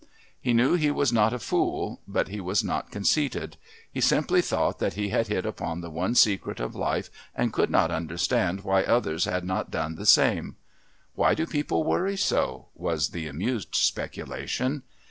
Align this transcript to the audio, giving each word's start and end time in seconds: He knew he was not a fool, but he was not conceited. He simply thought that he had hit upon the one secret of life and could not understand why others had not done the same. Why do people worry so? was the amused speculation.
He 0.41 0.51
knew 0.51 0.73
he 0.73 0.89
was 0.89 1.13
not 1.13 1.31
a 1.31 1.37
fool, 1.37 2.01
but 2.07 2.27
he 2.27 2.41
was 2.41 2.63
not 2.63 2.89
conceited. 2.89 3.57
He 3.93 4.01
simply 4.01 4.41
thought 4.41 4.79
that 4.79 4.95
he 4.95 5.09
had 5.09 5.27
hit 5.27 5.45
upon 5.45 5.81
the 5.81 5.91
one 5.91 6.15
secret 6.15 6.59
of 6.59 6.73
life 6.73 7.11
and 7.35 7.53
could 7.53 7.69
not 7.69 7.91
understand 7.91 8.61
why 8.61 8.81
others 8.81 9.25
had 9.25 9.45
not 9.45 9.69
done 9.69 9.93
the 9.97 10.07
same. 10.07 10.55
Why 11.13 11.35
do 11.35 11.45
people 11.45 11.83
worry 11.83 12.17
so? 12.17 12.69
was 12.73 13.09
the 13.09 13.27
amused 13.27 13.75
speculation. 13.75 14.81